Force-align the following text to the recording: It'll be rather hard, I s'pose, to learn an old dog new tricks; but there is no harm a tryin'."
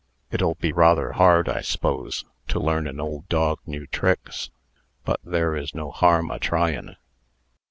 It'll 0.31 0.55
be 0.55 0.71
rather 0.73 1.11
hard, 1.11 1.47
I 1.47 1.61
s'pose, 1.61 2.25
to 2.47 2.59
learn 2.59 2.87
an 2.87 2.99
old 2.99 3.29
dog 3.29 3.59
new 3.67 3.85
tricks; 3.85 4.49
but 5.05 5.19
there 5.23 5.55
is 5.55 5.75
no 5.75 5.91
harm 5.91 6.31
a 6.31 6.39
tryin'." 6.39 6.95